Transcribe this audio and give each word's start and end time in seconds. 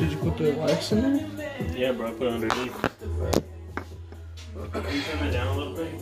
Did 0.00 0.12
you 0.12 0.16
put 0.16 0.38
the 0.38 0.52
wax 0.52 0.92
in 0.92 1.02
there? 1.02 1.26
Yeah, 1.76 1.92
bro. 1.92 2.06
I 2.06 2.12
put 2.12 2.28
it 2.28 2.32
underneath. 2.32 2.72
Can 4.72 4.94
you 4.94 5.02
turn 5.02 5.26
it 5.26 5.30
down 5.30 5.46
a 5.48 5.58
little 5.58 5.74
bit? 5.74 5.92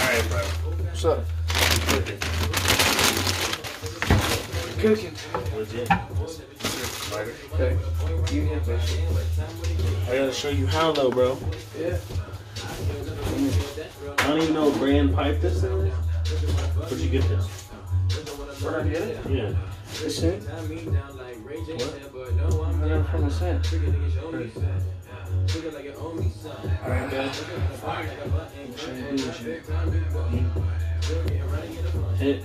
Alright, 0.00 0.28
bro. 0.28 0.42
What's 0.90 1.04
up? 1.04 1.24
Cooking. 4.80 5.14
Legit. 5.54 5.88
Okay. 7.54 7.76
You 8.34 8.46
have 8.46 8.66
this. 8.66 8.98
I 10.08 10.16
gotta 10.16 10.32
show 10.32 10.50
you 10.50 10.66
how 10.66 10.92
though, 10.92 11.10
bro. 11.10 11.38
Yeah. 11.78 11.98
I 14.18 14.26
don't 14.28 14.42
even 14.42 14.54
know 14.54 14.68
what 14.68 14.78
brand 14.78 15.14
pipe 15.14 15.40
this 15.40 15.62
is. 15.62 15.92
Where'd 16.74 17.00
you 17.00 17.10
get 17.10 17.28
this? 17.28 17.46
Where'd 18.62 18.86
I 18.86 18.88
get 18.88 19.02
it? 19.02 19.26
Yeah. 19.28 19.54
The 20.02 20.10
scent? 20.10 20.48
I 20.48 20.56
got 22.88 23.00
it 23.00 23.06
from 23.08 23.24
the 23.24 23.30
scent. 23.30 23.66
Alright, 26.82 27.10
guys. 27.10 27.44
Hit. 32.18 32.44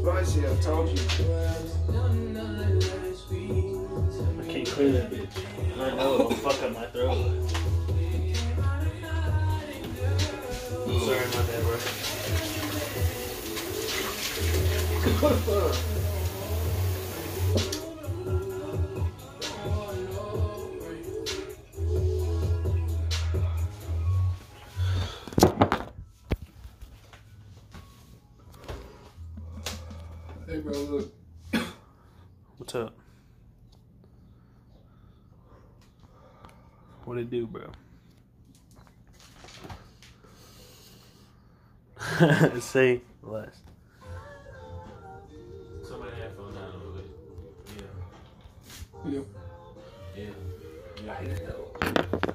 Spicy, 0.00 0.48
I 0.48 0.56
told 0.62 0.88
you. 0.88 1.04
I 4.38 4.44
can't 4.48 4.66
clear 4.66 4.92
that 4.92 5.10
bitch. 5.10 5.28
I 5.78 5.94
know 5.94 6.14
it'll 6.14 6.30
fuck 6.30 6.62
up 6.62 6.72
my 6.72 6.86
throat. 6.86 7.50
Sorry, 11.04 11.26
my 11.26 11.42
bad, 11.44 11.62
bro. 15.52 15.96
What 37.10 37.18
it 37.18 37.28
do, 37.28 37.44
bro? 37.44 37.66
Say 42.60 43.00
less. 43.20 43.48
Somebody 45.82 46.12
had 46.22 46.36
phone 46.36 46.54
down 46.54 46.72
over 46.86 47.02
Yeah. 47.76 47.82
Yeah. 49.10 49.22
Yeah. 50.16 50.30
Yeah. 51.04 51.12
I 51.12 51.24
know. 52.28 52.34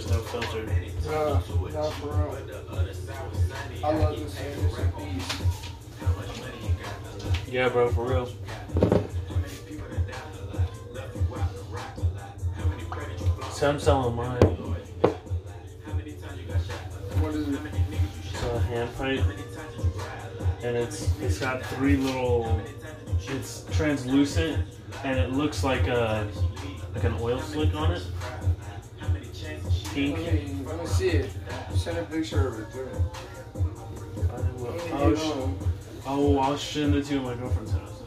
There's 0.00 0.12
no 0.12 0.20
filter. 0.20 0.64
Nah, 1.04 1.34
not 1.34 1.92
for 1.94 2.06
real. 2.06 2.38
I 3.84 3.92
love 3.92 4.18
this 4.18 4.34
thing. 4.34 4.62
This 4.62 4.78
a 4.78 4.80
beast. 4.96 5.42
Yeah, 7.46 7.68
bro, 7.68 7.90
for 7.90 8.08
real. 8.08 8.26
So 13.52 13.68
I'm 13.68 13.78
selling 13.78 14.16
mine. 14.16 14.40
What 17.20 17.34
is 17.34 17.48
it? 17.48 17.60
It's 18.32 18.42
a 18.42 18.58
hand 18.58 18.96
pipe, 18.96 19.24
and 20.62 20.76
it's 20.78 21.10
it's 21.20 21.38
got 21.38 21.62
three 21.66 21.96
little. 21.96 22.58
It's 23.28 23.66
translucent, 23.72 24.64
and 25.04 25.18
it 25.18 25.32
looks 25.32 25.62
like 25.62 25.88
a 25.88 26.26
like 26.94 27.04
an 27.04 27.16
oil 27.20 27.38
slick 27.42 27.74
on 27.74 27.92
it 27.92 28.02
cheek. 30.00 30.16
Let 30.66 30.78
me 30.78 30.86
see 30.86 31.08
it. 31.10 31.30
Send 31.74 31.98
a 31.98 32.04
picture 32.04 32.48
of 32.48 32.60
it 32.60 32.70
to 32.72 32.84
me. 32.84 32.92
Oh, 36.06 36.38
I'll 36.38 36.56
send 36.56 36.94
it 36.94 37.04
to 37.06 37.20
my 37.20 37.34
girlfriend's 37.34 37.72
house. 37.72 38.00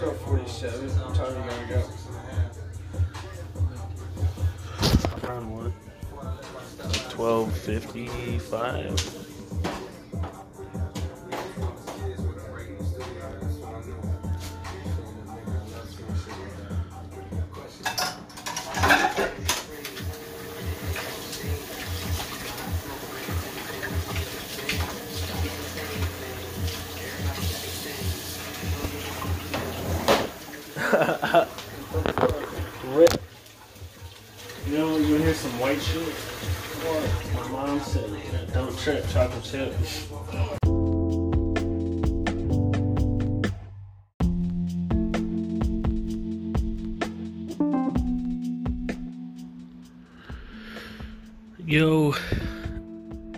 1247. 0.00 0.90
What 0.90 1.14
time 1.14 1.26
are 1.26 1.30
you 1.30 1.36
gonna 1.50 1.68
go? 1.68 1.82
Around 5.26 5.50
one. 5.50 5.72
1255. 7.16 9.33
Rip. 32.94 33.20
You 34.66 34.78
know, 34.78 34.96
you 34.96 35.16
hear 35.16 35.34
some 35.34 35.60
white 35.60 35.80
shit? 35.80 36.08
What? 36.08 37.04
My 37.34 37.48
mom 37.48 37.80
said, 37.80 38.10
don't 38.54 38.76
trip, 38.78 39.06
chocolate 39.08 39.44
chip. 39.44 39.74
Yo, 51.66 52.14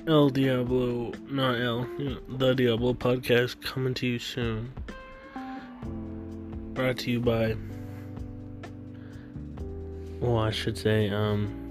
El 0.06 0.31
Diablo, 0.31 1.12
not 1.29 1.61
El, 1.61 1.88
the 2.29 2.55
Diablo 2.55 2.94
podcast 2.94 3.61
coming 3.62 3.94
to 3.94 4.06
you 4.06 4.20
soon. 4.20 4.73
Brought 6.76 6.99
to 6.99 7.11
you 7.11 7.20
by, 7.20 7.56
well, 10.20 10.38
I 10.38 10.50
should 10.50 10.78
say, 10.78 11.08
um, 11.08 11.67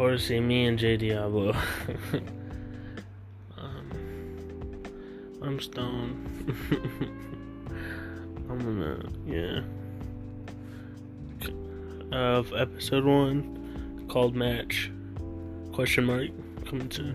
course, 0.00 0.30
me 0.30 0.64
and 0.64 0.78
J 0.78 0.96
Diablo. 0.96 1.52
um, 3.58 3.92
I'm 5.42 5.60
stoned. 5.60 6.56
I'm 8.48 8.58
gonna, 8.58 9.10
yeah. 9.26 9.60
Of 12.16 12.54
episode 12.54 13.04
one 13.04 14.06
called 14.08 14.34
Match 14.34 14.90
question 15.74 16.06
mark 16.06 16.30
coming 16.64 16.90
soon. 16.90 17.14